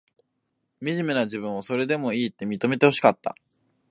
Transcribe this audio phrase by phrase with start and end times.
[0.79, 3.35] みじめな自分を、それでもいいって、認めてほしかった。